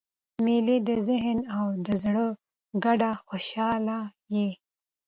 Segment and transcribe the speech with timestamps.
[0.45, 1.65] مېلې د ذهن او
[2.01, 2.25] زړه
[2.83, 3.97] ګډه خوشحاله
[4.35, 4.49] يي.